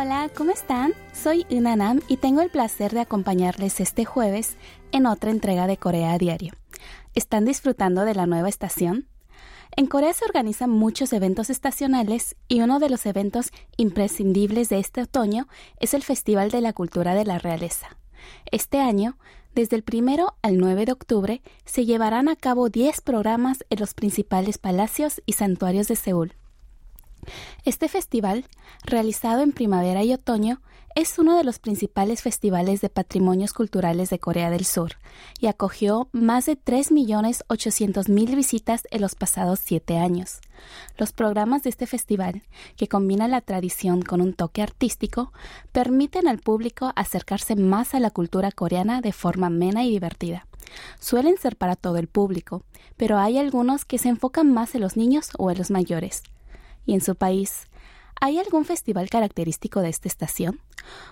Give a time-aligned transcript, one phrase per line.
[0.00, 0.92] Hola, ¿cómo están?
[1.12, 4.56] Soy Nam y tengo el placer de acompañarles este jueves
[4.92, 6.52] en otra entrega de Corea a Diario.
[7.16, 9.08] ¿Están disfrutando de la nueva estación?
[9.76, 15.02] En Corea se organizan muchos eventos estacionales y uno de los eventos imprescindibles de este
[15.02, 15.48] otoño
[15.80, 17.88] es el Festival de la Cultura de la Realeza.
[18.52, 19.18] Este año,
[19.56, 23.94] desde el primero al 9 de octubre, se llevarán a cabo 10 programas en los
[23.94, 26.34] principales palacios y santuarios de Seúl.
[27.64, 28.46] Este festival,
[28.84, 30.60] realizado en primavera y otoño,
[30.94, 34.94] es uno de los principales festivales de patrimonios culturales de Corea del Sur
[35.38, 40.40] y acogió más de 3.800.000 visitas en los pasados siete años.
[40.96, 42.42] Los programas de este festival,
[42.76, 45.32] que combinan la tradición con un toque artístico,
[45.70, 50.48] permiten al público acercarse más a la cultura coreana de forma amena y divertida.
[50.98, 52.64] Suelen ser para todo el público,
[52.96, 56.22] pero hay algunos que se enfocan más en los niños o en los mayores
[56.86, 57.66] y en su país,
[58.20, 60.60] ¿hay algún festival característico de esta estación?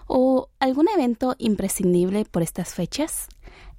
[0.07, 3.29] ¿O algún evento imprescindible por estas fechas?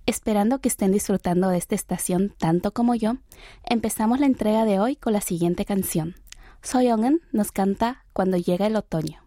[0.05, 3.17] Esperando que estén disfrutando de esta estación tanto como yo,
[3.63, 6.15] empezamos la entrega de hoy con la siguiente canción.
[6.61, 9.21] Soyeongen nos canta Cuando llega el otoño.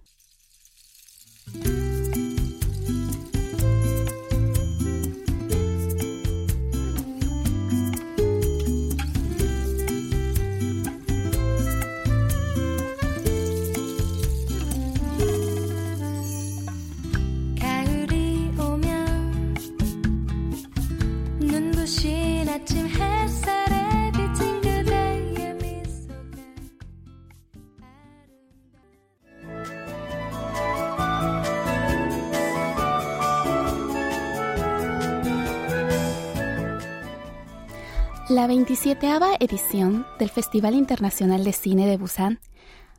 [38.31, 39.09] La 27
[39.41, 42.39] edición del Festival Internacional de Cine de Busan,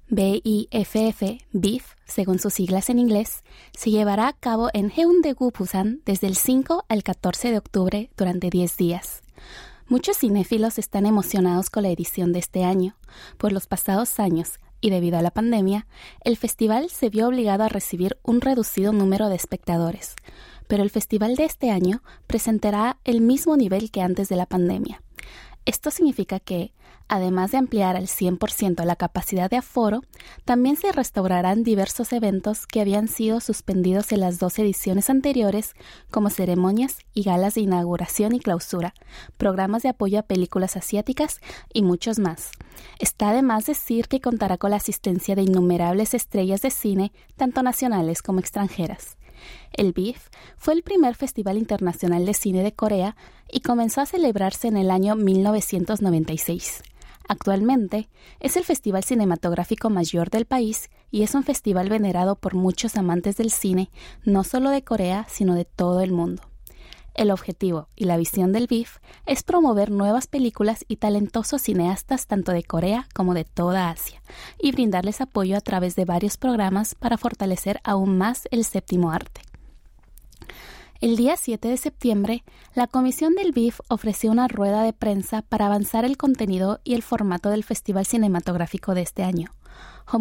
[0.10, 3.42] BIFF, BIF, según sus siglas en inglés,
[3.72, 8.50] se llevará a cabo en Haeundae-gu, Busan, desde el 5 al 14 de octubre durante
[8.50, 9.24] 10 días.
[9.88, 12.96] Muchos cinéfilos están emocionados con la edición de este año.
[13.38, 15.86] Por los pasados años, y debido a la pandemia,
[16.24, 20.16] el festival se vio obligado a recibir un reducido número de espectadores,
[20.68, 25.02] pero el festival de este año presentará el mismo nivel que antes de la pandemia.
[25.66, 26.74] Esto significa que,
[27.12, 30.02] además de ampliar al 100% la capacidad de aforo,
[30.46, 35.76] también se restaurarán diversos eventos que habían sido suspendidos en las dos ediciones anteriores,
[36.10, 38.94] como ceremonias y galas de inauguración y clausura,
[39.36, 41.42] programas de apoyo a películas asiáticas
[41.74, 42.52] y muchos más.
[42.98, 48.22] Está además decir que contará con la asistencia de innumerables estrellas de cine, tanto nacionales
[48.22, 49.18] como extranjeras.
[49.74, 53.18] El BIF fue el primer festival internacional de cine de Corea
[53.52, 56.84] y comenzó a celebrarse en el año 1996.
[57.28, 58.10] Actualmente
[58.40, 63.38] es el festival cinematográfico mayor del país y es un festival venerado por muchos amantes
[63.38, 63.92] del cine,
[64.24, 66.44] no solo de Corea, sino de todo el mundo.
[67.14, 72.54] El objetivo y la visión del BIF es promover nuevas películas y talentosos cineastas tanto
[72.54, 74.22] de Corea como de toda Asia,
[74.58, 79.42] y brindarles apoyo a través de varios programas para fortalecer aún más el séptimo arte.
[81.02, 82.44] El día 7 de septiembre,
[82.76, 87.02] la comisión del BIF ofreció una rueda de prensa para avanzar el contenido y el
[87.02, 89.50] formato del Festival Cinematográfico de este año.
[90.12, 90.20] Ho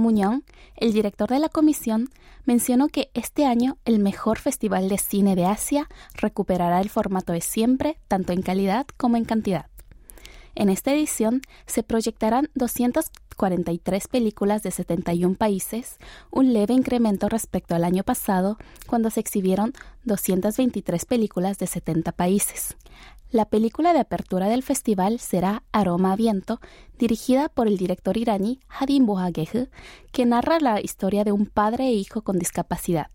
[0.76, 2.08] el director de la comisión,
[2.46, 7.42] mencionó que este año el mejor festival de cine de Asia recuperará el formato de
[7.42, 9.69] siempre, tanto en calidad como en cantidad.
[10.54, 15.98] En esta edición se proyectarán 243 películas de 71 países,
[16.30, 19.72] un leve incremento respecto al año pasado, cuando se exhibieron
[20.04, 22.76] 223 películas de 70 países.
[23.30, 26.60] La película de apertura del festival será Aroma a Viento,
[26.98, 29.70] dirigida por el director iraní Hadim Bouhageh,
[30.10, 33.06] que narra la historia de un padre e hijo con discapacidad.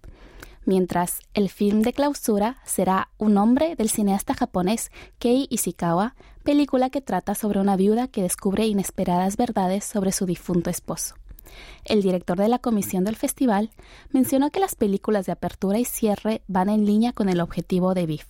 [0.63, 4.89] Mientras el film de clausura será Un hombre del cineasta japonés
[5.19, 10.69] Kei Ishikawa, película que trata sobre una viuda que descubre inesperadas verdades sobre su difunto
[10.69, 11.15] esposo.
[11.83, 13.71] El director de la comisión del festival
[14.11, 18.05] mencionó que las películas de apertura y cierre van en línea con el objetivo de
[18.05, 18.27] BIF,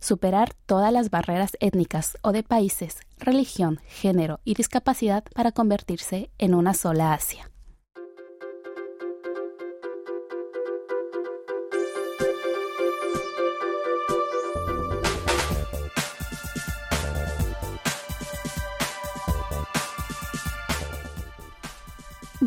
[0.00, 6.54] superar todas las barreras étnicas o de países, religión, género y discapacidad para convertirse en
[6.54, 7.50] una sola Asia.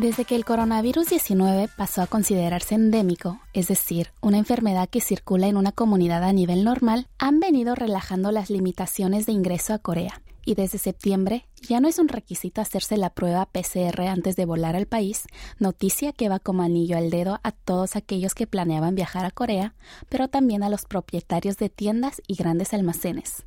[0.02, 5.46] Desde que el coronavirus 19 pasó a considerarse endémico, es decir, una enfermedad que circula
[5.46, 10.20] en una comunidad a nivel normal, han venido relajando las limitaciones de ingreso a Corea.
[10.44, 14.74] y desde septiembre ya no es un requisito hacerse la prueba PCR antes de volar
[14.74, 15.22] al país,
[15.60, 19.76] noticia que va como anillo al dedo a todos aquellos que planeaban viajar a Corea,
[20.08, 23.44] pero también a los propietarios de tiendas y grandes almacenes.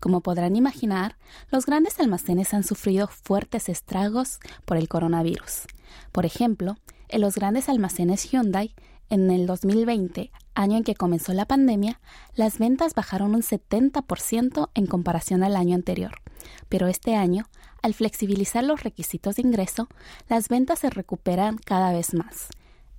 [0.00, 1.16] Como podrán imaginar,
[1.50, 5.66] los grandes almacenes han sufrido fuertes estragos por el coronavirus.
[6.12, 6.76] Por ejemplo,
[7.08, 8.74] en los grandes almacenes Hyundai,
[9.10, 12.00] en el 2020, año en que comenzó la pandemia,
[12.34, 16.22] las ventas bajaron un 70% en comparación al año anterior.
[16.68, 17.46] Pero este año,
[17.82, 19.88] al flexibilizar los requisitos de ingreso,
[20.28, 22.48] las ventas se recuperan cada vez más.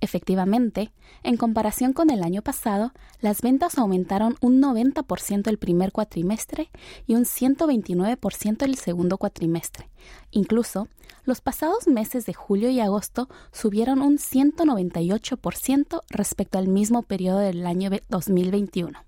[0.04, 0.92] Efectivamente,
[1.22, 2.92] en comparación con el año pasado,
[3.22, 6.68] las ventas aumentaron un 90% el primer cuatrimestre
[7.06, 9.88] y un 129% el segundo cuatrimestre.
[10.30, 10.88] Incluso,
[11.24, 17.64] los pasados meses de julio y agosto subieron un 198% respecto al mismo periodo del
[17.66, 18.98] año 2021.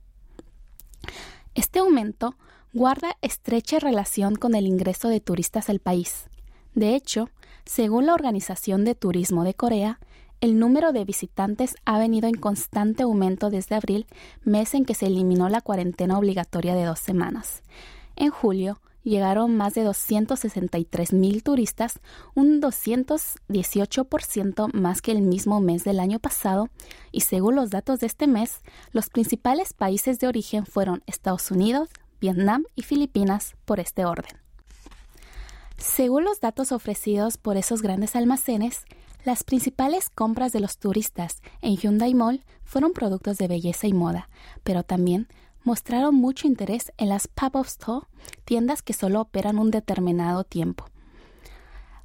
[1.55, 2.37] Este aumento
[2.73, 6.31] guarda estrecha relación con el ingreso de turistas al país.
[6.75, 7.29] De hecho,
[7.67, 10.01] según la Organización de Turismo de Corea,
[10.41, 14.06] el número de visitantes ha venido en constante aumento desde abril,
[14.44, 17.62] mes en que se eliminó la cuarentena obligatoria de dos semanas.
[18.17, 22.00] En julio llegaron más de 263 mil turistas,
[22.35, 26.69] un 218% más que el mismo mes del año pasado,
[27.12, 31.88] y según los datos de este mes, los principales países de origen fueron Estados Unidos,
[32.21, 34.41] Vietnam y Filipinas por este orden.
[35.79, 38.85] Según los datos ofrecidos por esos grandes almacenes,
[39.26, 44.28] las principales compras de los turistas en Hyundai Mall fueron productos de belleza y moda,
[44.62, 45.26] pero también
[45.64, 48.06] mostraron mucho interés en las pop-up store,
[48.44, 50.84] tiendas que solo operan un determinado tiempo.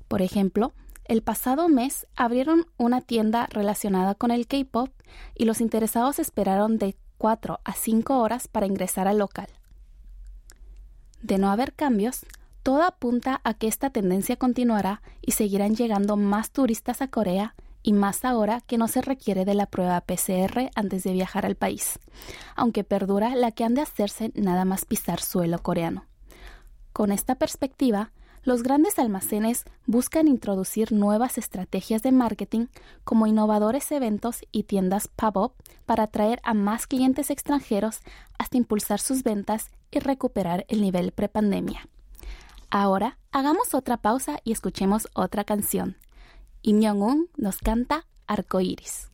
[0.07, 0.73] Por ejemplo,
[1.05, 4.89] el pasado mes abrieron una tienda relacionada con el K-pop
[5.35, 9.49] y los interesados esperaron de 4 a 5 horas para ingresar al local.
[11.21, 12.25] De no haber cambios,
[12.63, 17.93] todo apunta a que esta tendencia continuará y seguirán llegando más turistas a Corea y
[17.93, 21.99] más ahora que no se requiere de la prueba PCR antes de viajar al país,
[22.55, 26.05] aunque perdura la que han de hacerse nada más pisar suelo coreano.
[26.93, 28.11] Con esta perspectiva,
[28.43, 32.67] los grandes almacenes buscan introducir nuevas estrategias de marketing
[33.03, 35.53] como innovadores eventos y tiendas pop-up
[35.85, 37.99] para atraer a más clientes extranjeros
[38.39, 41.87] hasta impulsar sus ventas y recuperar el nivel prepandemia.
[42.70, 45.96] Ahora hagamos otra pausa y escuchemos otra canción.
[46.62, 49.10] Im Jong-un nos canta Arcoíris.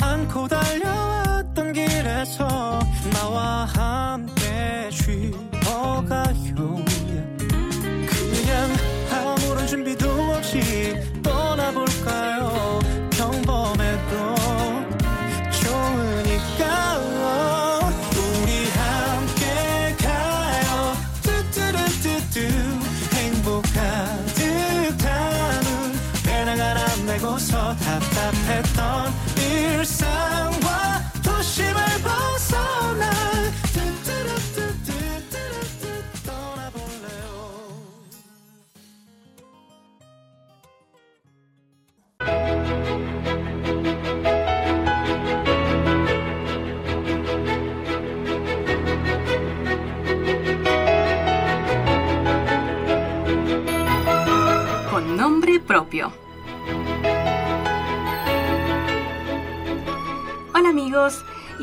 [0.00, 1.11] 않고 달려왔던
[1.73, 2.82] 길에서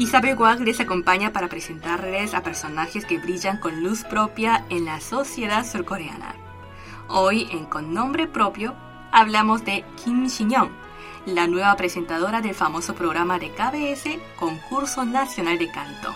[0.01, 4.99] Isabel Guag les acompaña para presentarles a personajes que brillan con luz propia en la
[4.99, 6.37] sociedad surcoreana.
[7.09, 8.75] Hoy en Con Nombre Propio
[9.13, 10.71] hablamos de Kim Shin-young,
[11.27, 16.15] la nueva presentadora del famoso programa de KBS Concurso Nacional de Canto.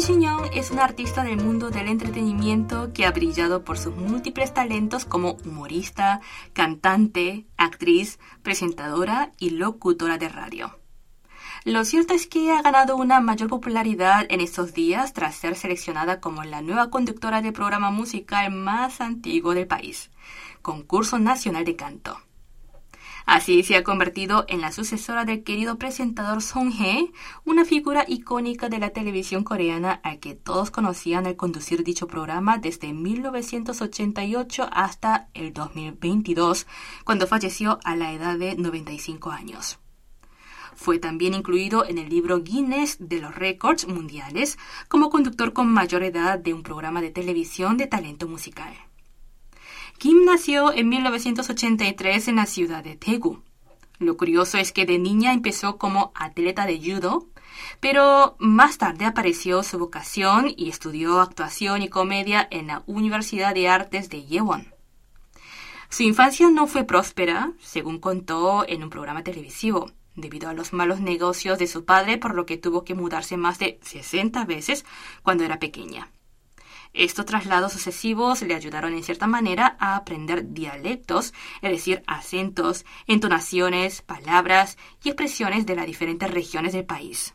[0.00, 5.36] Es una artista del mundo del entretenimiento que ha brillado por sus múltiples talentos como
[5.44, 6.22] humorista,
[6.54, 10.78] cantante, actriz, presentadora y locutora de radio.
[11.66, 16.18] Lo cierto es que ha ganado una mayor popularidad en estos días tras ser seleccionada
[16.18, 20.10] como la nueva conductora del programa musical más antiguo del país,
[20.62, 22.18] Concurso Nacional de Canto.
[23.30, 27.12] Así se ha convertido en la sucesora del querido presentador Song Hye,
[27.44, 32.58] una figura icónica de la televisión coreana al que todos conocían al conducir dicho programa
[32.58, 36.66] desde 1988 hasta el 2022,
[37.04, 39.78] cuando falleció a la edad de 95 años.
[40.74, 44.58] Fue también incluido en el libro Guinness de los récords mundiales
[44.88, 48.74] como conductor con mayor edad de un programa de televisión de talento musical.
[50.00, 53.42] Kim nació en 1983 en la ciudad de Daegu.
[53.98, 57.26] Lo curioso es que de niña empezó como atleta de judo,
[57.80, 63.68] pero más tarde apareció su vocación y estudió actuación y comedia en la Universidad de
[63.68, 64.72] Artes de Yewon.
[65.90, 71.00] Su infancia no fue próspera, según contó en un programa televisivo, debido a los malos
[71.00, 74.86] negocios de su padre, por lo que tuvo que mudarse más de 60 veces
[75.22, 76.10] cuando era pequeña.
[76.92, 81.32] Estos traslados sucesivos le ayudaron en cierta manera a aprender dialectos,
[81.62, 87.34] es decir, acentos, entonaciones, palabras y expresiones de las diferentes regiones del país.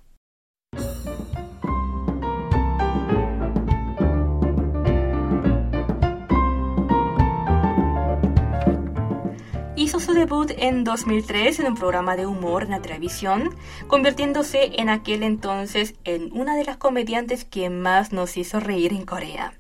[10.16, 13.56] Debut en 2003 en un programa de humor en la televisión,
[13.88, 19.06] convirtiéndose en aquel entonces en una de las comediantes que más nos hizo reír en
[19.06, 19.54] Corea.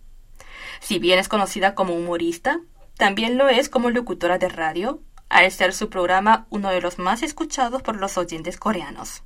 [0.79, 2.59] Si bien es conocida como humorista,
[2.97, 7.21] también lo es como locutora de radio, al ser su programa uno de los más
[7.21, 9.23] escuchados por los oyentes coreanos.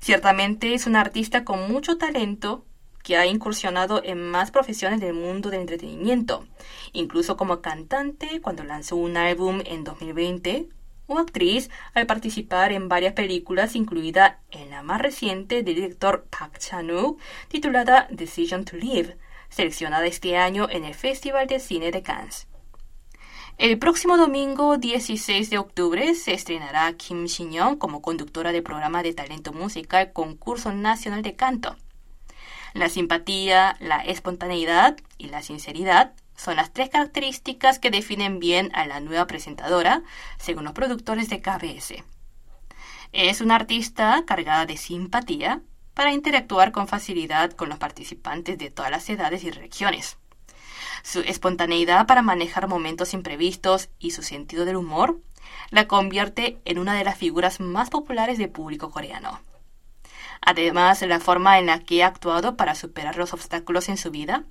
[0.00, 2.64] Ciertamente es una artista con mucho talento
[3.08, 6.44] que ha incursionado en más profesiones del mundo del entretenimiento,
[6.92, 10.68] incluso como cantante cuando lanzó un álbum en 2020
[11.06, 16.58] o actriz al participar en varias películas, incluida en la más reciente del director Park
[16.58, 19.16] Chan-wook, titulada Decision to Live,
[19.48, 22.46] seleccionada este año en el Festival de Cine de Cannes.
[23.56, 29.14] El próximo domingo 16 de octubre se estrenará Kim Shin-young como conductora del programa de
[29.14, 31.74] talento musical Concurso Nacional de Canto.
[32.78, 38.86] La simpatía, la espontaneidad y la sinceridad son las tres características que definen bien a
[38.86, 40.04] la nueva presentadora,
[40.38, 42.04] según los productores de KBS.
[43.12, 45.60] Es una artista cargada de simpatía
[45.92, 50.16] para interactuar con facilidad con los participantes de todas las edades y regiones.
[51.02, 55.18] Su espontaneidad para manejar momentos imprevistos y su sentido del humor
[55.70, 59.40] la convierte en una de las figuras más populares del público coreano.
[60.40, 64.44] Además, la forma en la que ha actuado para superar los obstáculos en su vida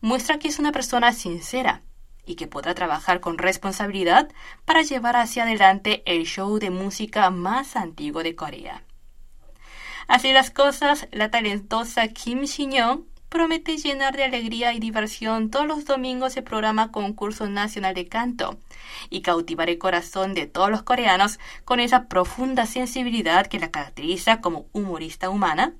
[0.00, 1.82] muestra que es una persona sincera
[2.26, 4.30] y que podrá trabajar con responsabilidad
[4.64, 8.84] para llevar hacia adelante el show de música más antiguo de Corea.
[10.06, 15.84] Así las cosas, la talentosa Kim Shin-young promete llenar de alegría y diversión todos los
[15.86, 18.58] domingos el programa Concurso Nacional de Canto
[19.08, 24.40] y cautivar el corazón de todos los coreanos con esa profunda sensibilidad que la caracteriza
[24.40, 25.74] como humorista humana,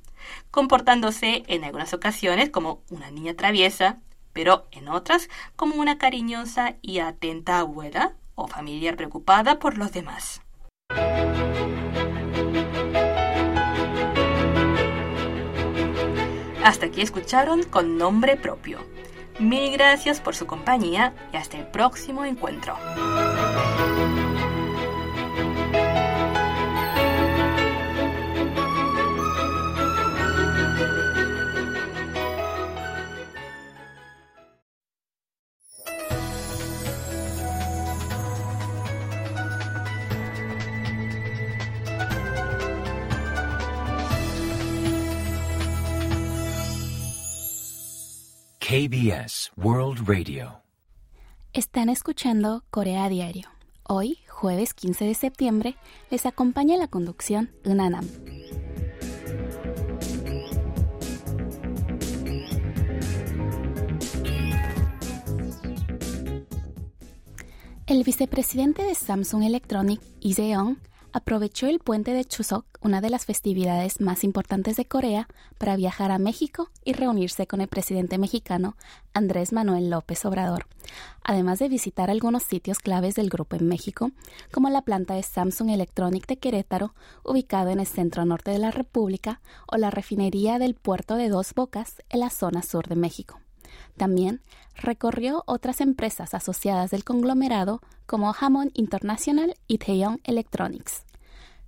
[0.50, 3.98] comportándose en algunas ocasiones como una niña traviesa,
[4.32, 10.40] pero en otras como una cariñosa y atenta abuela o familiar preocupada por los demás.
[16.64, 18.78] Hasta aquí escucharon con nombre propio.
[19.38, 22.76] Mil gracias por su compañía y hasta el próximo encuentro.
[48.70, 50.62] KBS World Radio.
[51.52, 53.48] Están escuchando Corea Diario.
[53.82, 55.76] Hoy, jueves 15 de septiembre,
[56.08, 58.06] les acompaña la conducción Unanam.
[67.88, 70.54] El vicepresidente de Samsung Electronic, Lee
[71.12, 76.10] aprovechó el puente de Chuseok, una de las festividades más importantes de Corea, para viajar
[76.10, 78.76] a México y reunirse con el presidente mexicano
[79.12, 80.66] Andrés Manuel López Obrador,
[81.22, 84.10] además de visitar algunos sitios claves del grupo en México,
[84.52, 88.70] como la planta de Samsung Electronic de Querétaro, ubicado en el centro norte de la
[88.70, 93.40] República, o la refinería del puerto de Dos Bocas, en la zona sur de México.
[93.96, 94.40] También
[94.74, 101.04] recorrió otras empresas asociadas del conglomerado como Hammond International y Taeyong Electronics.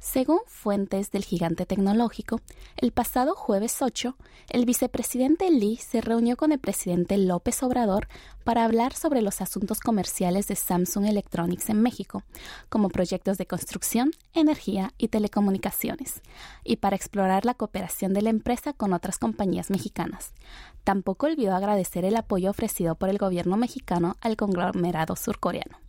[0.02, 2.40] Según fuentes del gigante tecnológico,
[2.76, 4.16] el pasado jueves 8,
[4.50, 8.09] el vicepresidente Lee se reunió con el presidente López Obrador
[8.42, 12.25] para hablar sobre los asuntos comerciales de Samsung Electronics en México,
[12.68, 16.21] como proyectos de construcción, energía y telecomunicaciones,
[16.64, 20.35] y para explorar la cooperación de la empresa con otras compañías mexicanas.
[20.82, 25.82] Tampoco olvidó agradecer el apoyo ofrecido por el gobierno mexicano al conglomerado surcoreano.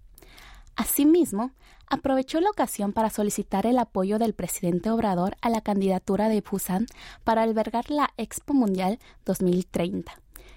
[0.75, 1.51] Asimismo,
[1.88, 6.88] aprovechó la ocasión para solicitar el apoyo del presidente Obrador a la candidatura de Busan
[7.24, 10.12] para albergar la Expo Mundial 2030.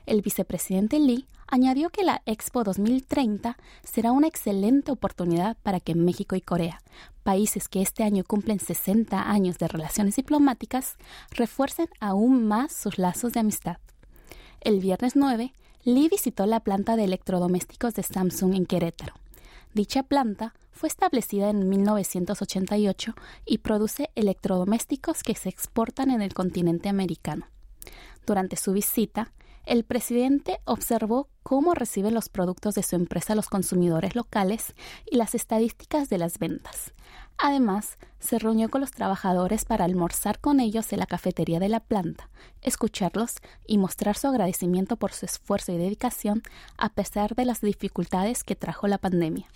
[0.06, 6.34] El vicepresidente Lee añadió que la Expo 2030 será una excelente oportunidad para que México
[6.36, 6.80] y Corea,
[7.22, 10.96] países que este año cumplen 60 años de relaciones diplomáticas,
[11.30, 13.76] refuercen aún más sus lazos de amistad.
[14.60, 15.52] El viernes 9,
[15.84, 19.14] Lee visitó la planta de electrodomésticos de Samsung en Querétaro.
[19.76, 23.14] Dicha planta fue establecida en 1988
[23.44, 27.46] y produce electrodomésticos que se exportan en el continente americano.
[28.24, 29.32] Durante su visita,
[29.66, 34.74] el presidente observó cómo reciben los productos de su empresa los consumidores locales
[35.10, 36.92] y las estadísticas de las ventas.
[37.38, 41.80] Además, se reunió con los trabajadores para almorzar con ellos en la cafetería de la
[41.80, 42.30] planta,
[42.62, 43.34] escucharlos
[43.66, 46.42] y mostrar su agradecimiento por su esfuerzo y dedicación
[46.78, 49.46] a pesar de las dificultades que trajo la pandemia.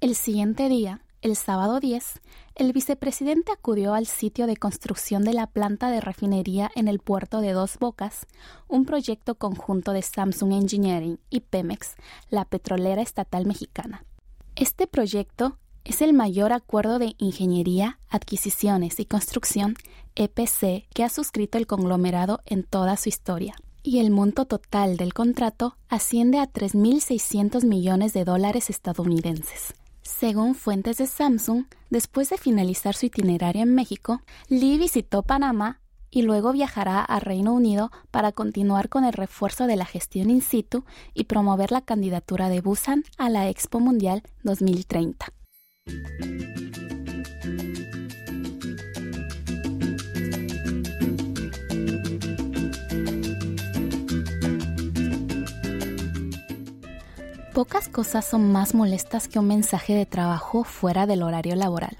[0.00, 2.20] El siguiente día, el sábado 10,
[2.58, 7.40] el vicepresidente acudió al sitio de construcción de la planta de refinería en el puerto
[7.40, 8.26] de Dos Bocas,
[8.66, 11.94] un proyecto conjunto de Samsung Engineering y Pemex,
[12.30, 14.04] la petrolera estatal mexicana.
[14.56, 19.76] Este proyecto es el mayor acuerdo de ingeniería, adquisiciones y construcción
[20.16, 23.54] EPC que ha suscrito el conglomerado en toda su historia.
[23.84, 29.74] Y el monto total del contrato asciende a 3.600 millones de dólares estadounidenses.
[30.08, 36.22] Según fuentes de Samsung, después de finalizar su itinerario en México, Lee visitó Panamá y
[36.22, 40.84] luego viajará a Reino Unido para continuar con el refuerzo de la gestión in situ
[41.12, 45.26] y promover la candidatura de Busan a la Expo Mundial 2030.
[57.58, 61.96] Pocas cosas son más molestas que un mensaje de trabajo fuera del horario laboral.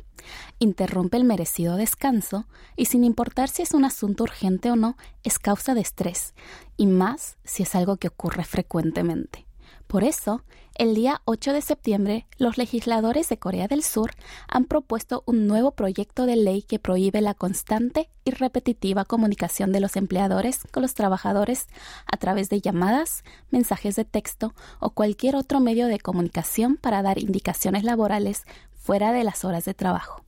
[0.61, 5.41] Interrumpe el merecido descanso y sin importar si es un asunto urgente o no, es
[5.41, 6.37] causa de estrés,
[6.77, 9.49] y más si es algo que ocurre frecuentemente.
[9.89, 10.45] Por eso,
[10.79, 14.13] el día 8 de septiembre, los legisladores de Corea del Sur
[14.47, 19.81] han propuesto un nuevo proyecto de ley que prohíbe la constante y repetitiva comunicación de
[19.81, 21.67] los empleadores con los trabajadores
[22.07, 27.19] a través de llamadas, mensajes de texto o cualquier otro medio de comunicación para dar
[27.19, 28.45] indicaciones laborales
[28.77, 30.23] fuera de las horas de trabajo.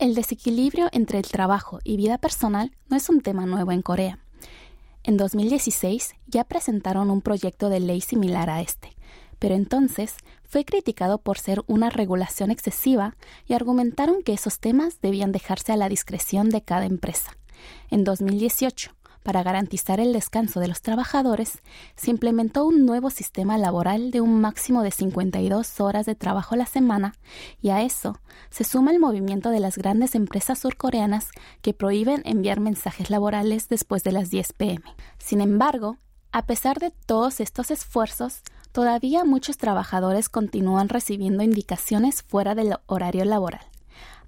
[0.00, 4.18] El desequilibrio entre el trabajo y vida personal no es un tema nuevo en Corea.
[5.02, 8.96] En 2016 ya presentaron un proyecto de ley similar a este,
[9.38, 15.32] pero entonces fue criticado por ser una regulación excesiva y argumentaron que esos temas debían
[15.32, 17.36] dejarse a la discreción de cada empresa.
[17.90, 21.60] En 2018, para garantizar el descanso de los trabajadores,
[21.96, 26.58] se implementó un nuevo sistema laboral de un máximo de 52 horas de trabajo a
[26.58, 27.14] la semana,
[27.60, 28.18] y a eso
[28.50, 31.28] se suma el movimiento de las grandes empresas surcoreanas
[31.62, 34.82] que prohíben enviar mensajes laborales después de las 10 pm.
[35.18, 35.98] Sin embargo,
[36.32, 43.24] a pesar de todos estos esfuerzos, todavía muchos trabajadores continúan recibiendo indicaciones fuera del horario
[43.24, 43.69] laboral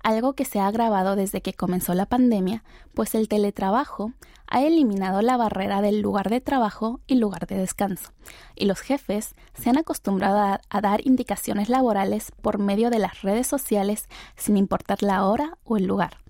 [0.03, 4.13] algo que se ha agravado desde que comenzó la pandemia, pues el teletrabajo
[4.47, 8.13] ha eliminado la barrera del lugar de trabajo y lugar de descanso,
[8.55, 13.47] y los jefes se han acostumbrado a, dar indicaciones laborales por medio de las redes
[13.47, 16.22] sociales sin importar la hora o el lugar.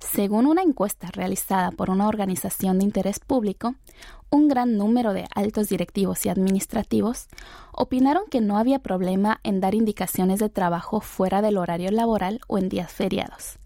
[0.00, 3.74] Según una encuesta realizada por una organización de interés público,
[4.30, 7.28] un gran número de altos directivos y administrativos
[7.72, 12.58] opinaron que no había problema en dar indicaciones de trabajo fuera del horario laboral o
[12.58, 13.58] en días feriados.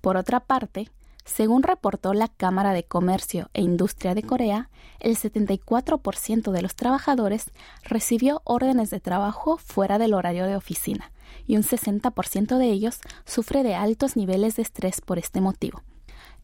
[0.00, 0.90] Por otra parte,
[1.30, 7.52] según reportó la Cámara de Comercio e Industria de Corea, el 74% de los trabajadores
[7.84, 11.12] recibió órdenes de trabajo fuera del horario de oficina
[11.46, 15.82] y un 60% de ellos sufre de altos niveles de estrés por este motivo.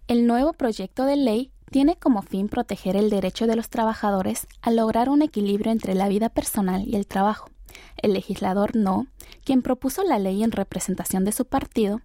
[0.06, 4.70] El nuevo proyecto de ley tiene como fin proteger el derecho de los trabajadores a
[4.70, 7.50] lograr un equilibrio entre la vida personal y el trabajo.
[7.96, 9.06] El legislador No,
[9.44, 12.00] quien propuso la ley en representación de su partido,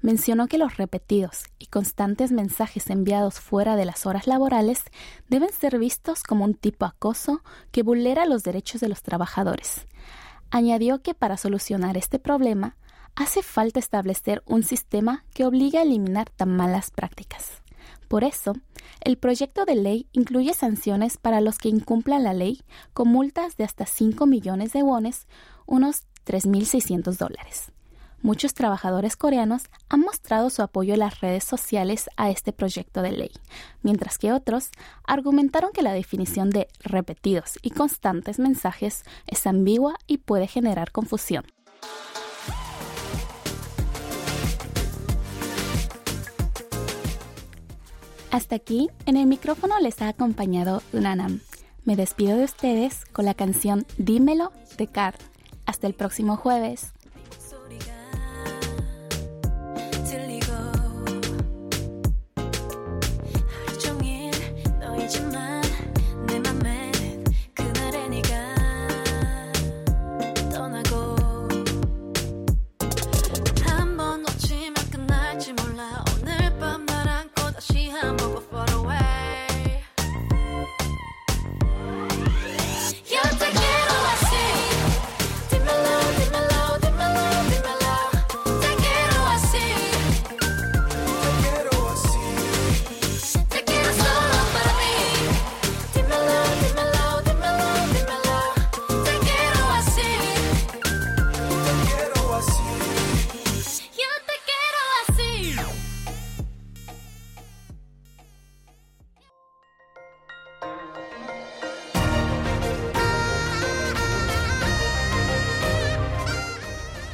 [0.00, 4.84] mencionó que los repetidos y constantes mensajes enviados fuera de las horas laborales
[5.28, 9.86] deben ser vistos como un tipo acoso que vulnera los derechos de los trabajadores.
[10.50, 12.76] Añadió que para solucionar este problema
[13.16, 17.63] hace falta establecer un sistema que obligue a eliminar tan malas prácticas.
[18.14, 18.52] Por eso,
[19.00, 23.64] el proyecto de ley incluye sanciones para los que incumplan la ley con multas de
[23.64, 25.26] hasta 5 millones de wones,
[25.66, 27.72] unos 3.600 dólares.
[28.22, 33.10] Muchos trabajadores coreanos han mostrado su apoyo en las redes sociales a este proyecto de
[33.10, 33.32] ley,
[33.82, 34.70] mientras que otros
[35.02, 41.46] argumentaron que la definición de repetidos y constantes mensajes es ambigua y puede generar confusión.
[48.34, 51.38] Hasta aquí, en el micrófono les ha acompañado Unanam.
[51.84, 55.14] Me despido de ustedes con la canción Dímelo de Car.
[55.66, 56.94] Hasta el próximo jueves.